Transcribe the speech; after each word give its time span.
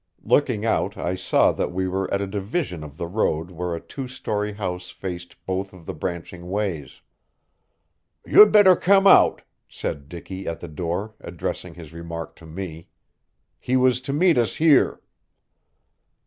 Looking 0.23 0.65
out 0.65 0.97
I 0.97 1.13
saw 1.13 1.51
that 1.51 1.71
we 1.71 1.87
were 1.87 2.11
at 2.11 2.23
a 2.23 2.25
division 2.25 2.83
of 2.83 2.97
the 2.97 3.05
road 3.05 3.51
where 3.51 3.75
a 3.75 3.79
two 3.79 4.07
story 4.07 4.51
house 4.53 4.89
faced 4.89 5.45
both 5.45 5.73
of 5.73 5.85
the 5.85 5.93
branching 5.93 6.49
ways. 6.49 7.01
"You'd 8.25 8.51
better 8.51 8.75
come 8.75 9.05
out," 9.05 9.43
said 9.69 10.09
Dicky 10.09 10.47
at 10.47 10.59
the 10.59 10.67
door, 10.67 11.13
addressing 11.19 11.75
his 11.75 11.93
remark 11.93 12.35
to 12.37 12.47
me. 12.47 12.87
"He 13.59 13.77
was 13.77 14.01
to 14.01 14.11
meet 14.11 14.39
us 14.39 14.55
here." 14.55 15.01